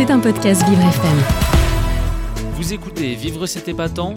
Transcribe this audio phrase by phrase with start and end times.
[0.00, 1.18] C'est un podcast Vivre FM.
[2.54, 4.14] Vous écoutez Vivre cet épatant,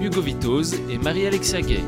[0.00, 1.82] Hugo Vitoz et Marie-Alexia Gay.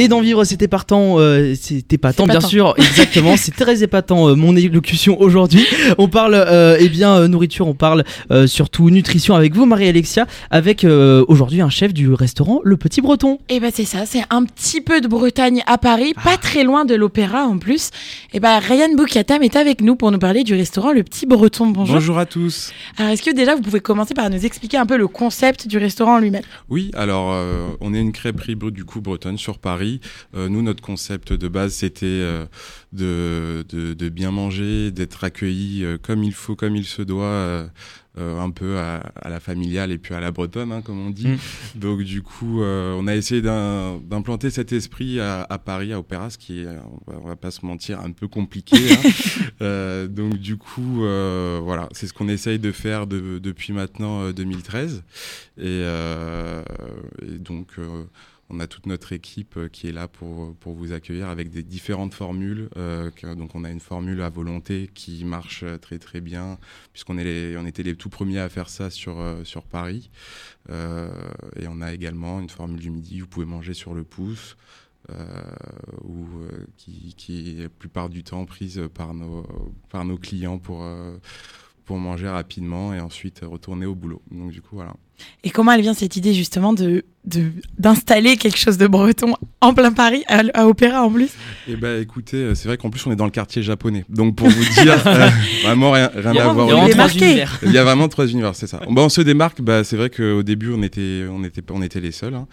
[0.00, 4.36] Et dans Vivre, c'était partant, euh, c'est épatant, bien sûr, exactement, c'est très épatant euh,
[4.36, 5.66] mon élocution aujourd'hui.
[5.98, 10.28] On parle, euh, eh bien, euh, nourriture, on parle euh, surtout nutrition avec vous, Marie-Alexia,
[10.52, 13.40] avec euh, aujourd'hui un chef du restaurant Le Petit Breton.
[13.48, 16.84] Et ben c'est ça, c'est un petit peu de Bretagne à Paris, pas très loin
[16.84, 17.90] de l'opéra en plus.
[18.32, 21.66] Et ben Ryan Boukatam est avec nous pour nous parler du restaurant Le Petit Breton.
[21.70, 21.96] Bonjour.
[21.96, 22.70] Bonjour à tous.
[22.98, 25.76] Alors est-ce que déjà vous pouvez commencer par nous expliquer un peu le concept du
[25.76, 26.44] restaurant en lui-même?
[26.68, 29.87] Oui, alors euh, on est une crêperie du coup bretonne sur Paris.
[30.34, 32.46] Euh, nous, notre concept de base, c'était euh,
[32.92, 37.24] de, de, de bien manger, d'être accueilli euh, comme il faut, comme il se doit.
[37.24, 37.68] euh,
[38.18, 41.28] un peu à, à la familiale et puis à la bretonne, hein, comme on dit.
[41.28, 41.38] Mm.
[41.76, 46.00] Donc du coup, euh, on a essayé d'im- d'implanter cet esprit à, à Paris, à
[46.00, 48.76] Opéra, ce qui est, on va, on va pas se mentir, un peu compliqué.
[48.76, 49.02] hein.
[49.62, 54.32] Euh, donc du coup, voilà, c'est ce qu'on essaye de faire de- depuis maintenant euh,
[54.32, 55.02] 2013.
[55.60, 55.82] Et,
[57.22, 57.68] et donc,
[58.50, 61.62] on a toute notre équipe euh, qui est là pour, pour vous accueillir avec des
[61.62, 62.68] différentes formules.
[62.76, 66.58] Euh, donc, on a une formule à volonté qui marche euh, très très bien,
[66.92, 70.10] puisqu'on on était les tout premiers à faire ça sur, sur Paris.
[70.68, 74.56] Et on a également une formule du midi, vous pouvez manger sur le pouce.
[76.04, 76.26] Ou
[76.76, 79.46] qui, qui est la plupart du temps prise par nos,
[79.88, 80.86] par nos clients pour,
[81.84, 84.22] pour manger rapidement et ensuite retourner au boulot.
[84.30, 84.94] Donc du coup, voilà.
[85.44, 87.04] Et comment elle vient cette idée justement de
[87.78, 91.28] d'installer quelque chose de breton en plein Paris, à, à Opéra en plus?
[91.68, 94.06] Eh ben, écoutez, euh, c'est vrai qu'en plus on est dans le quartier japonais.
[94.08, 95.28] Donc pour vous dire, euh,
[95.62, 96.32] vraiment rien, à voir.
[96.32, 97.58] il y a vraiment trois univers.
[97.64, 98.80] Il y a vraiment trois univers, c'est ça.
[98.90, 102.00] Bah, on se démarque, bah, c'est vrai qu'au début on était, on était, on était
[102.00, 102.34] les seuls.
[102.34, 102.46] hein.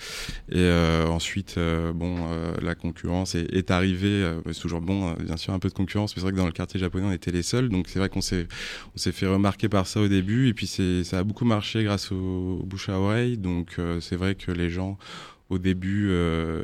[0.52, 4.08] Et euh, ensuite, euh, bon, euh, la concurrence est, est arrivée.
[4.24, 6.38] euh, c'est toujours bon, euh, bien sûr, un peu de concurrence, mais c'est vrai que
[6.38, 7.70] dans le quartier japonais on était les seuls.
[7.70, 8.48] Donc c'est vrai qu'on s'est,
[8.94, 10.50] on s'est fait remarquer par ça au début.
[10.50, 13.38] Et puis c'est, ça a beaucoup marché grâce au, bouche à oreille.
[13.38, 14.98] Donc euh, c'est vrai que les gens
[15.50, 16.64] au début euh,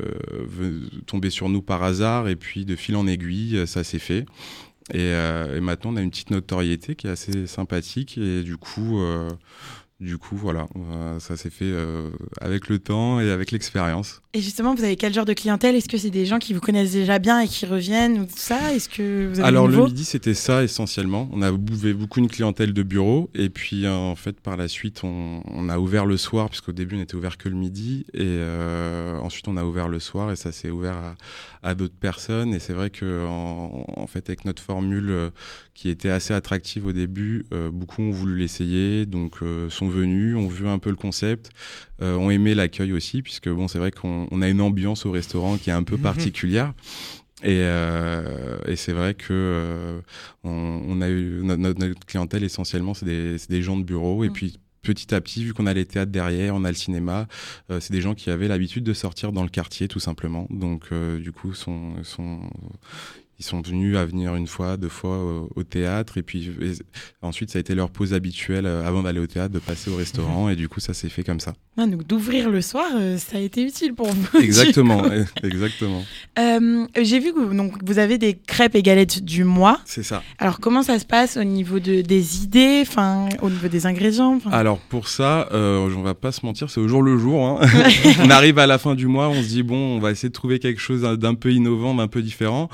[1.06, 2.28] tombaient sur nous par hasard.
[2.28, 4.26] Et puis de fil en aiguille euh, ça s'est fait.
[4.92, 8.18] Et, euh, et maintenant on a une petite notoriété qui est assez sympathique.
[8.18, 9.28] Et du coup euh,
[10.02, 10.66] du coup voilà
[11.18, 14.20] ça s'est fait euh, avec le temps et avec l'expérience.
[14.34, 15.76] Et justement, vous avez quel genre de clientèle?
[15.76, 18.32] Est-ce que c'est des gens qui vous connaissent déjà bien et qui reviennent ou tout
[18.36, 18.72] ça?
[18.74, 21.28] Est-ce que vous avez Alors le midi c'était ça essentiellement.
[21.32, 23.30] On a bouvé beaucoup une clientèle de bureau.
[23.34, 26.72] Et puis euh, en fait par la suite on, on a ouvert le soir puisqu'au
[26.72, 28.06] début on était ouvert que le midi.
[28.14, 31.14] Et euh, ensuite on a ouvert le soir et ça s'est ouvert à,
[31.70, 32.54] à d'autres personnes.
[32.54, 35.30] Et c'est vrai que en, en fait avec notre formule
[35.74, 39.06] qui était assez attractive au début, euh, beaucoup ont voulu l'essayer.
[39.06, 41.50] Donc euh, sont venus, ont vu un peu le concept,
[42.00, 45.10] euh, ont aimé l'accueil aussi puisque bon c'est vrai qu'on on a une ambiance au
[45.10, 46.72] restaurant qui est un peu particulière.
[47.44, 50.00] Et, euh, et c'est vrai que euh,
[50.44, 54.32] on, on a eu notre, clientèle essentiellement c'est des, gens de bureau et Mm.
[54.32, 57.28] puis petit à petit vu qu'on a les théâtres derrière, on a le cinéma,
[57.70, 60.46] euh, c'est des gens qui avaient l'habitude de sortir dans le quartier tout simplement.
[60.50, 62.40] Donc euh, du coup sont, sont
[63.42, 66.72] ils sont venus à venir une fois, deux fois au, au théâtre et puis et
[67.22, 69.96] ensuite ça a été leur pause habituelle euh, avant d'aller au théâtre de passer au
[69.96, 71.54] restaurant et du coup ça s'est fait comme ça.
[71.76, 74.38] Ah, donc d'ouvrir le soir, euh, ça a été utile pour vous.
[74.40, 75.02] Exactement,
[75.42, 76.02] exactement.
[76.38, 79.80] Euh, J'ai vu que vous, donc, vous avez des crêpes et galettes du mois.
[79.86, 80.22] C'est ça.
[80.38, 84.38] Alors comment ça se passe au niveau de, des idées, enfin au niveau des ingrédients
[84.52, 87.42] Alors pour ça, euh, on va pas se mentir, c'est au jour le jour.
[87.62, 87.66] hein.
[88.22, 90.34] on arrive à la fin du mois, on se dit bon, on va essayer de
[90.34, 92.68] trouver quelque chose d'un peu innovant, d'un peu différent.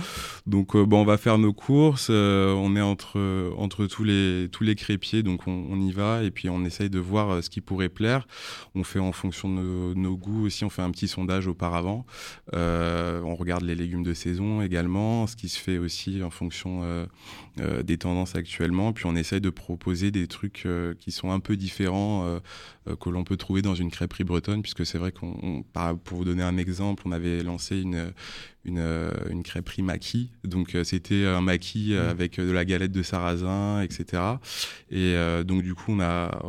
[0.46, 2.08] Donc euh, bon, on va faire nos courses.
[2.10, 6.30] euh, on est entre entre tous les tous les crépiers, donc on, y va et
[6.30, 8.26] puis on essaye de voir euh, ce qui pourrait plaire.
[8.74, 10.64] On fait en fonction de nos, goûts aussi.
[10.64, 12.06] On fait un petit sondage auparavant.
[12.52, 16.82] On regarde les légumes de saison également, ce qui se fait aussi en fonction
[17.56, 18.92] des tendances actuellement.
[18.92, 20.66] Puis on essaye de proposer des trucs
[20.98, 22.40] qui sont un peu différents
[23.00, 25.64] que l'on peut trouver dans une crêperie bretonne, puisque c'est vrai qu'on,
[26.04, 28.12] pour vous donner un exemple, on avait lancé une
[28.68, 30.30] une, euh, une crêperie maquis.
[30.44, 34.22] Donc euh, c'était un maquis euh, avec euh, de la galette de sarrasin, etc.
[34.90, 36.40] Et donc du coup on a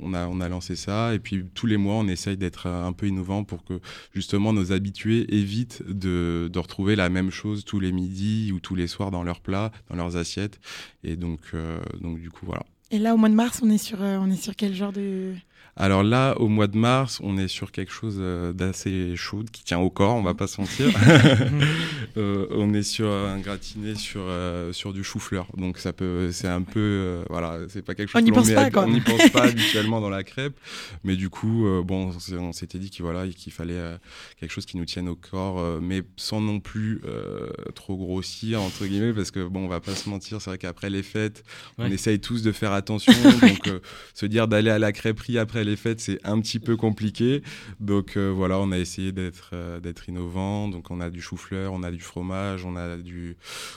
[0.00, 1.14] on a on a lancé ça.
[1.14, 3.80] Et puis tous les mois on essaye d'être un peu innovant pour que
[4.14, 8.74] justement nos habitués évitent de, de retrouver la même chose tous les midis ou tous
[8.74, 10.60] les soirs dans leurs plats, dans leurs assiettes.
[11.04, 11.40] Et donc,
[12.00, 12.62] donc du coup, voilà.
[12.92, 14.92] Et là au mois de mars, on est sur, euh, on est sur quel genre
[14.92, 15.32] de
[15.76, 19.64] Alors là, au mois de mars, on est sur quelque chose euh, d'assez chaud, qui
[19.64, 20.88] tient au corps, on va pas se mentir.
[22.18, 26.48] Euh, on est sur un gratiné sur euh, sur du chou-fleur, donc ça peut, c'est
[26.48, 28.20] un peu, voilà, c'est pas quelque chose.
[28.20, 28.68] On n'y pense pas.
[28.84, 30.58] On n'y pense pas habituellement dans la crêpe,
[31.04, 33.96] mais du coup, euh, bon, on s'était dit qu'il voilà, qu'il fallait euh,
[34.38, 38.60] quelque chose qui nous tienne au corps, euh, mais sans non plus euh, trop grossir
[38.62, 41.44] entre guillemets, parce que bon, on va pas se mentir, c'est vrai qu'après les fêtes,
[41.78, 43.80] on essaye tous de faire attention, donc euh,
[44.14, 47.42] se dire d'aller à la crêperie après les fêtes, c'est un petit peu compliqué.
[47.80, 50.68] Donc euh, voilà, on a essayé d'être euh, d'être innovant.
[50.68, 53.36] Donc on a du chou-fleur, on a du fromage, on a du,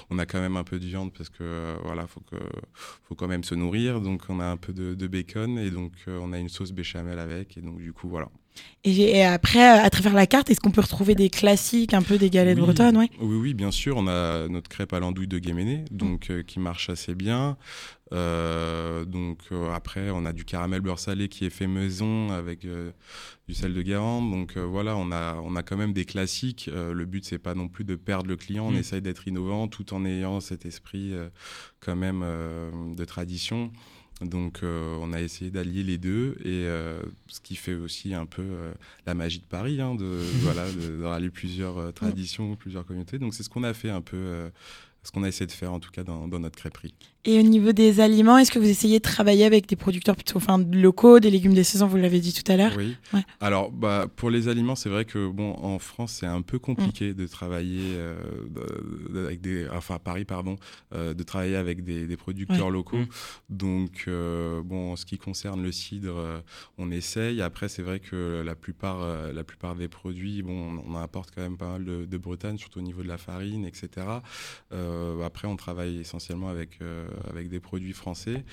[0.10, 2.38] on a quand même un peu de viande parce que euh, voilà, faut que
[3.04, 4.02] faut quand même se nourrir.
[4.02, 6.72] Donc on a un peu de, de bacon et donc euh, on a une sauce
[6.72, 7.58] béchamel avec.
[7.58, 8.30] Et donc du coup voilà.
[8.84, 12.30] Et, après, à travers la carte, est-ce qu'on peut retrouver des classiques, un peu des
[12.30, 12.66] galettes Oui.
[12.66, 13.98] bretonnes ouais Oui, oui, bien sûr.
[13.98, 17.58] On a notre crêpe à l'andouille de Guéméné, donc euh, qui marche assez bien.
[18.14, 22.64] Euh, donc euh, après, on a du caramel beurre salé qui est fait maison avec
[22.66, 22.92] euh,
[23.48, 24.32] du sel de Guérande.
[24.32, 26.70] Donc voilà, on a on a quand même des classiques.
[26.74, 28.68] Le but c'est pas non plus de perdre le client.
[28.68, 28.78] On Mm.
[28.78, 31.14] essaye d'être innovant tout en ayant cet esprit
[31.80, 32.24] quand même
[32.96, 33.72] de tradition.
[34.22, 38.26] Donc euh, on a essayé d'allier les deux et euh, ce qui fait aussi un
[38.26, 38.72] peu euh,
[39.06, 40.06] la magie de Paris, hein, de
[40.42, 43.20] voilà, de, de rallier plusieurs traditions, plusieurs communautés.
[43.20, 44.50] Donc c'est ce qu'on a fait un peu,
[45.06, 46.94] ce qu'on a essayé de faire en tout cas dans, dans notre crêperie.
[47.28, 50.38] Et au niveau des aliments, est-ce que vous essayez de travailler avec des producteurs plutôt
[50.38, 52.74] enfin, locaux, des légumes des saisons, vous l'avez dit tout à l'heure?
[52.78, 52.96] Oui.
[53.14, 53.24] Ouais.
[53.40, 57.16] Alors, bah, pour les aliments, c'est vrai que bon, en France, c'est un peu compliqué
[57.16, 58.16] de travailler euh,
[59.16, 60.56] avec des, enfin à Paris, pardon,
[60.94, 62.72] euh, de travailler avec des, des producteurs Ouais.
[62.72, 62.98] locaux.
[62.98, 63.08] Mm.
[63.50, 66.40] Donc, euh, bon, en ce qui concerne le cidre, euh,
[66.78, 67.42] on essaye.
[67.42, 71.32] Après, c'est vrai que la plupart, euh, la plupart des produits, bon, on, on apporte
[71.34, 73.90] quand même pas mal de, de Bretagne, surtout au niveau de la farine, etc.
[74.74, 78.44] Euh, après, on travaille essentiellement avec euh, avec des produits français,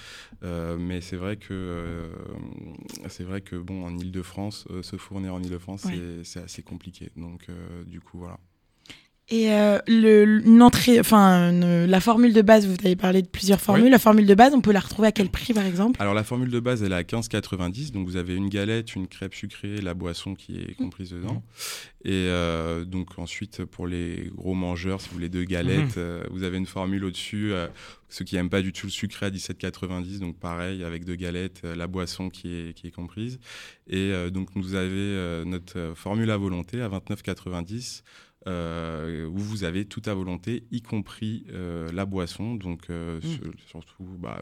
[0.43, 2.09] Euh, mais c'est vrai que euh,
[3.09, 6.21] c'est vrai que bon, en Île-de-France, euh, se fournir en Île-de-France, Ouais.
[6.25, 7.11] c'est- assez compliqué.
[7.17, 8.39] Donc, euh, du coup, voilà.
[9.29, 13.29] Et euh, le, une entrée, enfin, une- la formule de base, vous avez parlé de
[13.29, 13.85] plusieurs formules.
[13.85, 13.91] Oui.
[13.91, 16.03] La formule de base, on peut la retrouver à quel prix, par exemple?
[16.03, 17.93] Alors la formule de base, elle est à 15,90.
[17.93, 21.43] Donc vous avez une galette, une crêpe sucrée, la boisson qui est comprise dedans.
[22.05, 26.43] Et euh, donc ensuite, pour les gros mangeurs, si vous voulez deux galettes, euh, vous
[26.43, 27.53] avez une formule au-dessus.
[27.53, 27.69] euh,
[28.11, 30.19] ceux qui n'aiment pas du tout le sucré à 17,90.
[30.19, 33.39] Donc pareil, avec deux galettes, euh, la boisson qui est, qui est comprise.
[33.89, 38.03] Et euh, donc vous avez euh, notre formule à volonté à 29,90.
[38.47, 43.21] Euh, où vous avez tout à volonté, y compris euh, la boisson, donc euh, Mm.
[43.23, 44.41] sur- surtout bah,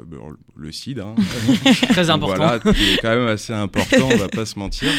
[0.56, 1.06] le- cidre.
[1.08, 1.14] hein.
[1.90, 2.36] Très important.
[2.36, 4.90] Voilà, qui est quand même assez important, on va pas se mentir.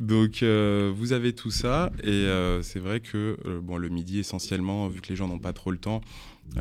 [0.00, 4.18] Donc euh, vous avez tout ça et euh, c'est vrai que euh, bon le midi
[4.18, 6.00] essentiellement, vu que les gens n'ont pas trop le temps,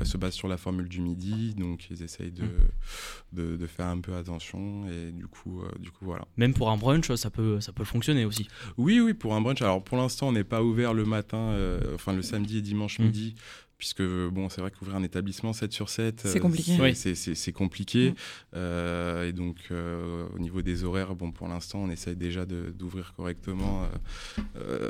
[0.03, 2.43] se base sur la formule du midi, donc ils essayent de,
[3.31, 6.25] de, de faire un peu attention et du coup euh, du coup voilà.
[6.37, 8.47] Même pour un brunch, ça peut, ça peut fonctionner aussi.
[8.77, 9.61] Oui oui pour un brunch.
[9.61, 12.99] Alors pour l'instant on n'est pas ouvert le matin, euh, enfin le samedi et dimanche
[12.99, 13.03] Mm.
[13.03, 13.35] midi.
[13.83, 14.01] Puisque
[14.31, 16.71] bon, c'est vrai qu'ouvrir un établissement 7 sur 7, C'est compliqué.
[16.77, 16.95] c'est- Oui.
[16.95, 18.13] c'est- c'est c'est compliqué.
[18.55, 22.73] Euh, et donc, euh, au niveau des horaires, bon, pour l'instant, on essaye déjà de-
[22.73, 24.89] d'ouvrir correctement euh, euh,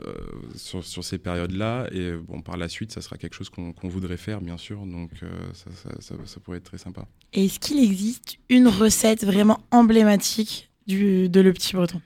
[0.55, 1.87] sur, sur ces périodes-là.
[1.91, 4.85] Et bon, par la suite, ça sera quelque chose qu'on qu'on voudrait faire, bien sûr.
[4.85, 7.07] Donc, euh, ça, ça- ça- ça pourrait être très sympa.
[7.33, 11.99] Et est-ce qu'il existe une recette vraiment emblématique du, de Le Petit Breton?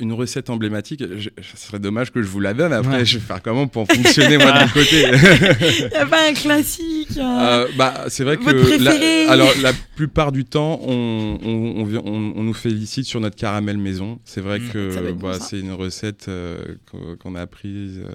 [0.00, 2.72] Une recette emblématique, je- ce serait dommage que je vous la donne.
[2.72, 3.04] Après, Ouais.
[3.04, 5.02] je vais faire comment pour fonctionner, moi, de mon côté?
[5.02, 9.52] Il n'y a pas un classique un- Euh, bah, c'est vrai que Votre la, alors
[9.62, 14.18] la plupart du temps, on, on, nous félicite sur notre caramel maison.
[14.24, 14.68] C'est vrai Mm.
[14.72, 16.56] Que bah, c'est une recette euh,
[16.90, 18.12] qu'on qu'on a apprise, euh,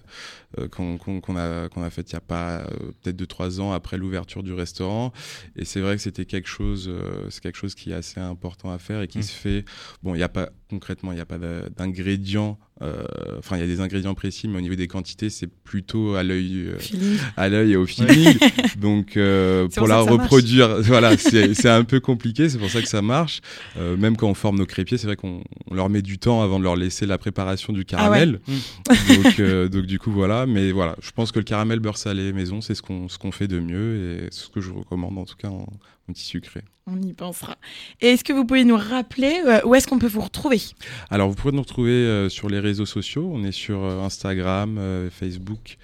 [0.71, 2.65] qu'on qu'on- a, qu'on a faite il y a pas euh,
[3.01, 5.11] peut-être deux trois ans après l'ouverture du restaurant.
[5.55, 8.71] Et c'est vrai que c'était quelque chose, euh, c'est quelque chose qui est assez important
[8.71, 9.23] à faire et qui Mm.
[9.23, 9.65] se fait.
[10.03, 11.37] Bon, il n'y a pas concrètement, il n'y a pas
[11.69, 12.57] d'ingrédients.
[12.81, 13.03] Euh,
[13.37, 16.23] Enfin, il y a des ingrédients précis, mais au niveau des quantités, c'est plutôt à
[16.23, 16.67] l'œil.
[16.67, 16.77] euh,
[17.37, 18.37] à l'œil et au feeling.
[18.77, 22.49] Donc, euh, pour la reproduire, voilà, c'est un peu compliqué.
[22.49, 23.41] C'est pour ça que ça marche.
[23.77, 26.59] Même quand on forme nos crépiers, c'est vrai qu'on on leur met du temps avant
[26.59, 28.39] de leur laisser la préparation du caramel.
[28.87, 30.45] donc, euh, donc, du coup, voilà.
[30.45, 33.31] Mais voilà, je pense que le caramel beurre salé maison, c'est ce qu'on ce qu'on
[33.31, 35.65] fait de mieux et ce que je recommande en tout cas en,
[36.09, 36.61] en petit sucré.
[36.87, 37.57] On y pensera.
[37.99, 40.61] Et est-ce que vous pouvez nous rappeler euh, où est-ce qu'on peut vous retrouver?
[41.09, 43.27] Alors, vous pouvez nous retrouver euh, sur les réseaux sociaux.
[43.33, 45.77] On est sur euh, Instagram, Facebook,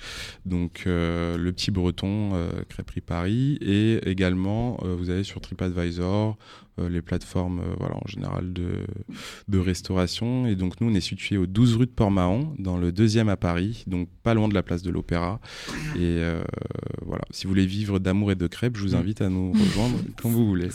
[0.46, 2.34] donc le petit breton,
[2.70, 6.38] crêperie Paris, et également vous allez sur TripAdvisor,
[6.90, 8.86] les plateformes voilà, en général de,
[9.48, 10.48] de restauration.
[10.48, 13.38] Et donc nous, on est situé au 12 rue de Port-Mahon, dans le deuxième à
[13.38, 15.40] Paris, donc pas loin de la place de l'Opéra.
[16.00, 16.22] Et
[17.06, 19.98] voilà, si vous voulez vivre d'amour et de crêpes, je vous invite à nous rejoindre
[20.22, 20.70] quand vous voulez.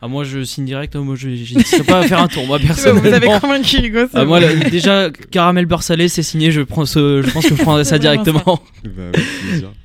[0.00, 0.94] Ah, moi, je signe direct.
[0.96, 3.02] Moi, je n'hésiterai pas à faire un tour, moi, personnellement.
[3.02, 4.06] Vous avez convaincu, Hugo.
[4.14, 4.40] Ah, moi,
[4.70, 6.50] déjà, caramel beurre salé, c'est signé.
[6.50, 8.62] Je, prends ce, je pense que je prendrai ça directement.
[8.84, 9.12] Bah,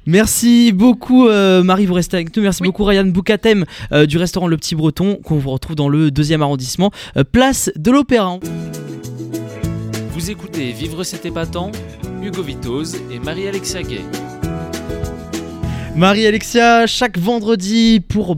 [0.05, 2.43] Merci beaucoup, euh, Marie, vous restez avec nous.
[2.43, 6.11] Merci beaucoup, Ryan Boukatem euh, du restaurant Le Petit Breton, qu'on vous retrouve dans le
[6.11, 8.39] deuxième arrondissement, euh, place de l'Opéra.
[10.13, 11.71] Vous écoutez Vivre cet épatant,
[12.21, 14.01] Hugo Vitoz et Marie-Alexia Gay.
[15.95, 18.37] Marie-Alexia, chaque vendredi, pour,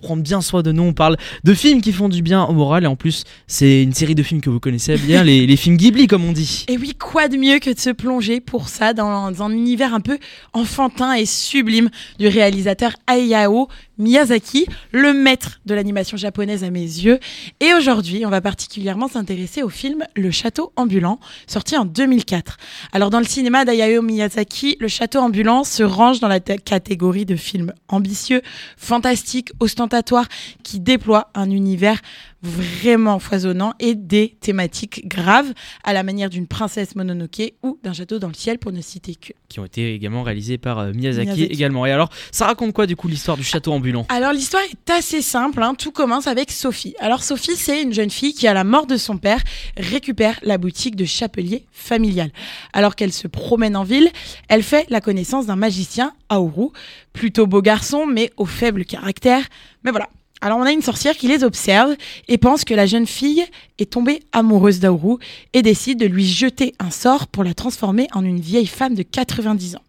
[0.00, 2.84] prendre bien soin de nous, on parle de films qui font du bien au moral.
[2.84, 6.06] Et en plus, c'est une série de films que vous connaissez bien, les, films Ghibli,
[6.06, 6.64] comme on dit.
[6.68, 9.92] Et oui, quoi de mieux que de se plonger pour ça dans, dans un univers
[9.92, 10.18] un peu
[10.52, 13.68] enfantin et sublime du réalisateur Hayao
[13.98, 17.18] Miyazaki, le maître de l'animation japonaise à mes yeux.
[17.60, 22.56] Et aujourd'hui, on va particulièrement s'intéresser au film Le Château ambulant, sorti en 2004.
[22.92, 27.36] Alors dans le cinéma d'Hayao Miyazaki, Le Château ambulant se range dans la catégorie de
[27.36, 28.42] films ambitieux,
[28.76, 30.28] fantastiques, ostentatoires,
[30.62, 32.00] qui déploient un univers
[32.42, 35.52] vraiment foisonnant et des thématiques graves
[35.82, 39.14] à la manière d'une princesse Mononoke ou d'un château dans le ciel pour ne citer
[39.14, 39.32] que.
[39.48, 41.86] Qui ont été également réalisés par euh, Miyazaki, également.
[41.86, 44.06] Et alors, ça raconte quoi du coup l'histoire du château ambulant?
[44.08, 45.74] Alors l'histoire est assez simple, hein.
[45.74, 46.94] tout commence avec Sophie.
[47.00, 49.42] Alors Sophie, c'est une jeune fille qui à la mort de son père
[49.76, 52.30] récupère la boutique de chapelier familial.
[52.72, 54.10] Alors qu'elle se promène en ville,
[54.48, 56.68] elle fait la connaissance d'un magicien, Aoru,
[57.12, 59.42] plutôt beau garçon mais au faible caractère.
[59.82, 60.08] Mais voilà,
[60.40, 61.96] alors on a une sorcière qui les observe
[62.28, 63.44] et pense que la jeune fille
[63.78, 65.16] est tombée amoureuse d'Auru
[65.52, 69.02] et décide de lui jeter un sort pour la transformer en une vieille femme de
[69.02, 69.82] 90 ans.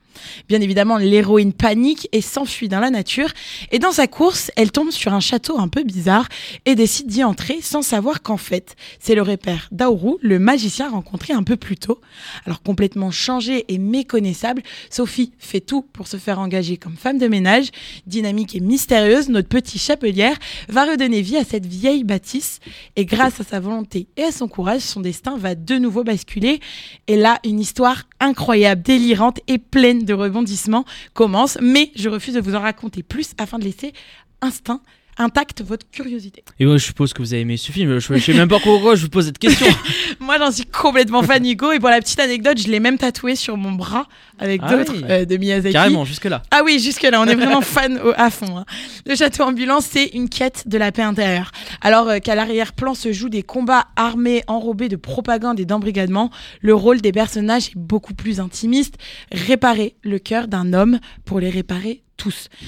[0.48, 3.30] Bien évidemment, l'héroïne panique et s'enfuit dans la nature.
[3.72, 6.28] Et dans sa course, elle tombe sur un château un peu bizarre
[6.66, 11.34] et décide d'y entrer sans savoir qu'en fait, c'est le repère d'Auru, le magicien rencontré
[11.34, 12.00] un peu plus tôt.
[12.46, 17.28] Alors complètement changée et méconnaissable, Sophie fait tout pour se faire engager comme femme de
[17.28, 17.70] ménage.
[18.08, 22.60] Dynamique et mystérieuse, notre petite chapelière va redonner vie à cette vieille bâtisse.
[22.96, 26.60] Et grâce à sa volonté et à son courage, son destin va de nouveau basculer.
[27.08, 32.42] Et là, une histoire incroyable, délirante et pleine de rebondissements commence, mais je refuse de
[32.42, 33.94] vous en raconter plus afin de laisser
[34.42, 34.82] instinct
[35.20, 36.44] intacte votre curiosité.
[36.60, 38.00] Et moi, je suppose que vous avez aimé ce film.
[38.00, 39.68] Je, sais même pas pourquoi je vous pose cette question.
[40.20, 41.72] moi, j'en suis complètement fan, Hugo.
[41.74, 44.08] Et pour la petite anecdote, je l'ai même tatoué sur mon bras
[44.40, 45.74] avec ah d'autres euh, de Miyazaki.
[45.74, 46.42] Carrément, jusque-là.
[46.52, 47.22] Ah oui, jusque-là.
[47.22, 48.58] On est vraiment fan à fond.
[48.58, 48.66] Hein.
[49.06, 51.52] Le château ambulant, c'est une quête de la paix intérieure.
[51.82, 56.74] Alors euh, qu'à l'arrière-plan se jouent des combats armés enrobés de propagande et d'embrigadement, le
[56.74, 58.96] rôle des personnages est beaucoup plus intimiste.
[59.34, 62.04] Réparer le cœur d'un homme pour les réparer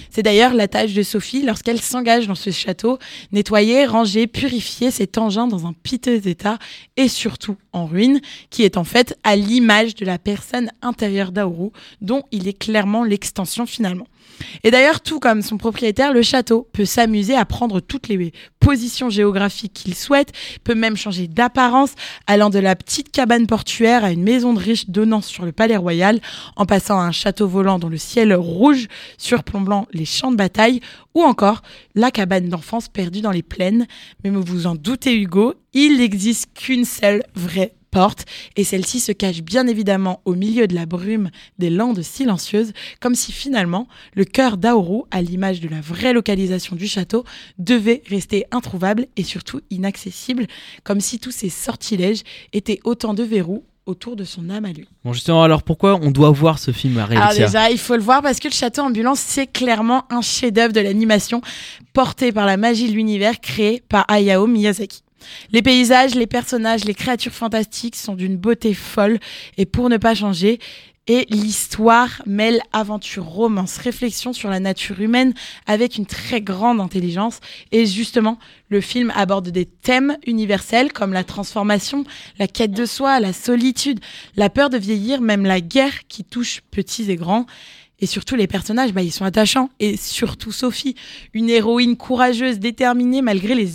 [0.09, 2.97] C'est d'ailleurs la tâche de Sophie lorsqu'elle s'engage dans ce château,
[3.31, 6.57] nettoyer, ranger, purifier cet engin dans un piteux état
[6.97, 11.71] et surtout en ruine, qui est en fait à l'image de la personne intérieure d'Aoru,
[12.01, 14.07] dont il est clairement l'extension finalement.
[14.63, 19.09] Et d'ailleurs, tout comme son propriétaire, le château peut s'amuser à prendre toutes les positions
[19.09, 20.31] géographiques qu'il souhaite,
[20.63, 21.91] peut même changer d'apparence,
[22.27, 25.77] allant de la petite cabane portuaire à une maison de riche donnant sur le palais
[25.77, 26.19] royal,
[26.55, 30.81] en passant à un château volant dont le ciel rouge surplombant les champs de bataille,
[31.13, 31.61] ou encore
[31.95, 33.87] la cabane d'enfance perdue dans les plaines.
[34.23, 39.11] Mais vous vous en doutez, Hugo, il n'existe qu'une seule vraie porte, et celle-ci se
[39.11, 41.29] cache bien évidemment au milieu de la brume
[41.59, 46.75] des landes silencieuses, comme si finalement le cœur d'Aoru, à l'image de la vraie localisation
[46.75, 47.25] du château,
[47.59, 50.47] devait rester introuvable et surtout inaccessible,
[50.83, 54.87] comme si tous ces sortilèges étaient autant de verrous autour de son âme à lui.
[55.03, 58.01] Bon justement, alors pourquoi on doit voir ce film à Alors déjà, il faut le
[58.01, 61.41] voir parce que le château ambulance, c'est clairement un chef-d'œuvre de l'animation
[61.93, 65.03] porté par la magie de l'univers créé par Hayao Miyazaki.
[65.51, 69.19] Les paysages, les personnages, les créatures fantastiques sont d'une beauté folle
[69.57, 70.59] et pour ne pas changer,
[71.07, 75.33] et l'histoire mêle aventure, romance, réflexion sur la nature humaine
[75.65, 77.39] avec une très grande intelligence.
[77.71, 78.37] Et justement,
[78.69, 82.05] le film aborde des thèmes universels comme la transformation,
[82.37, 83.99] la quête de soi, la solitude,
[84.35, 87.45] la peur de vieillir, même la guerre qui touche petits et grands.
[88.01, 89.69] Et surtout, les personnages, bah, ils sont attachants.
[89.79, 90.95] Et surtout Sophie,
[91.33, 93.69] une héroïne courageuse, déterminée malgré les,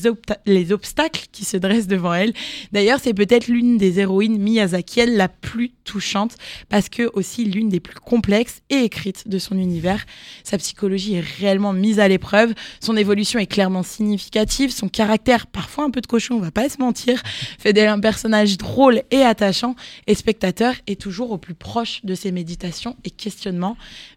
[0.46, 2.32] les obstacles qui se dressent devant elle.
[2.72, 6.34] D'ailleurs, c'est peut-être l'une des héroïnes miyazakiennes la plus touchante,
[6.68, 10.04] parce que aussi l'une des plus complexes et écrites de son univers.
[10.42, 12.52] Sa psychologie est réellement mise à l'épreuve.
[12.80, 14.72] Son évolution est clairement significative.
[14.72, 17.22] Son caractère, parfois un peu de cochon, on va pas se mentir,
[17.58, 19.76] fait d'elle un personnage drôle et attachant.
[20.08, 23.76] Et spectateur est toujours au plus proche de ses méditations et questionnements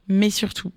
[0.10, 0.72] mais surtout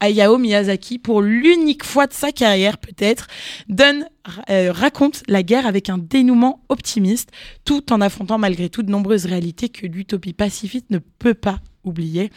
[0.00, 3.26] Hayao Miyazaki, pour l'unique fois de sa carrière peut-être,
[3.68, 4.06] donne,
[4.48, 7.30] euh, raconte la guerre avec un dénouement optimiste,
[7.64, 12.30] tout en affrontant malgré tout de nombreuses réalités que l'utopie pacifiste ne peut pas oublier.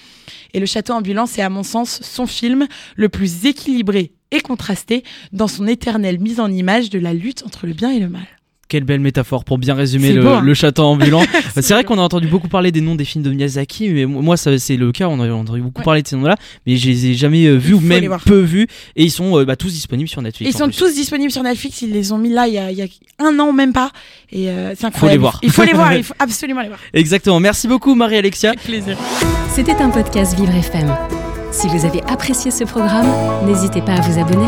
[0.53, 5.03] Et Le Château ambulant, c'est à mon sens son film le plus équilibré et contrasté
[5.31, 8.27] dans son éternelle mise en image de la lutte entre le bien et le mal.
[8.71, 10.41] Quelle belle métaphore pour bien résumer le, beau, hein.
[10.41, 11.21] le château ambulant.
[11.55, 11.89] c'est vrai beau.
[11.89, 14.77] qu'on a entendu beaucoup parler des noms des films de Miyazaki, mais moi ça c'est
[14.77, 15.83] le cas, on a entendu beaucoup Ouais.
[15.83, 18.67] parler de ces noms-là, mais je les ai jamais euh, vus ou même peu vus,
[18.95, 20.49] et ils sont euh, bah, tous disponibles sur Netflix.
[20.49, 20.77] Ils sont plus.
[20.77, 22.87] tous disponibles sur Netflix, ils les ont mis là il y a, il y a
[23.19, 23.91] un an même pas,
[24.31, 24.99] et euh, c'est incroyable.
[24.99, 25.39] Faut les voir.
[25.43, 26.79] Il faut les voir, il faut absolument les voir.
[26.93, 27.41] Exactement.
[27.41, 28.51] Merci beaucoup Marie-Alexia.
[28.51, 28.97] Avec plaisir.
[29.53, 30.95] C'était un podcast Vivre FM.
[31.51, 33.11] Si vous avez apprécié ce programme,
[33.45, 34.47] n'hésitez pas à vous abonner.